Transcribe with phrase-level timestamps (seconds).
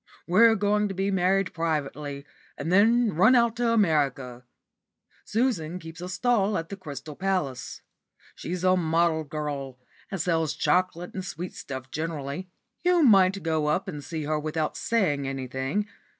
[0.25, 2.25] We're going to be married privately,
[2.57, 4.43] and then run out to America.
[5.25, 7.81] Susan keeps a stall at the Crystal Palace.
[8.33, 9.77] She's a model girl,
[10.09, 12.49] and sells chocolate and sweetstuff generally.
[12.83, 15.87] You might go and see her without saying anything.